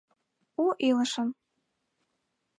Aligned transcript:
У 0.63 0.65
илышын 0.87 1.29